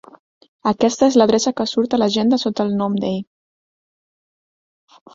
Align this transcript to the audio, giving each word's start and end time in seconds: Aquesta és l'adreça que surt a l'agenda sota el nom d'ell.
Aquesta 0.71 1.09
és 1.11 1.17
l'adreça 1.21 1.53
que 1.61 1.67
surt 1.73 1.95
a 1.97 2.01
l'agenda 2.03 2.41
sota 2.47 2.69
el 2.69 2.75
nom 2.83 2.99
d'ell. 3.05 3.23